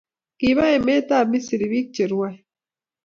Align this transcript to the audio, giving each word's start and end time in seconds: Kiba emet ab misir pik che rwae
Kiba 0.39 0.65
emet 0.77 1.07
ab 1.17 1.27
misir 1.29 1.61
pik 1.71 1.87
che 1.95 2.03
rwae 2.11 2.37